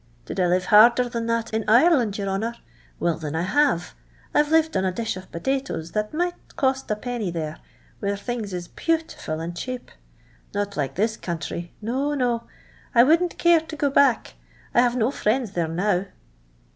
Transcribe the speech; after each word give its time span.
Did 0.25 0.39
I 0.39 0.47
live 0.47 0.65
harder 0.65 1.07
than 1.07 1.27
that 1.27 1.53
in 1.53 1.63
Ireland, 1.67 2.17
your 2.17 2.27
honour? 2.27 2.55
Well, 2.99 3.19
thin, 3.19 3.35
I 3.35 3.43
have. 3.43 3.93
I 4.33 4.41
've 4.41 4.49
lived 4.49 4.75
on 4.75 4.83
a 4.83 4.91
dish 4.91 5.15
of 5.15 5.31
potatoes 5.31 5.91
that 5.91 6.11
might 6.11 6.55
cost 6.55 6.89
a 6.89 6.95
penny 6.95 7.29
there, 7.29 7.59
where 7.99 8.17
things 8.17 8.51
is 8.51 8.67
bhutiful 8.67 9.39
and 9.39 9.55
chape. 9.55 9.91
Not 10.55 10.75
like 10.75 10.95
this 10.95 11.17
country.• 11.17 11.73
No, 11.83 12.15
no. 12.15 12.45
I 12.95 13.03
wouldn't 13.03 13.37
care 13.37 13.61
to 13.61 13.75
go 13.75 13.91
back. 13.91 14.33
I 14.73 14.81
have 14.81 14.95
no 14.95 15.11
friends 15.11 15.51
there 15.51 15.67
now. 15.67 16.05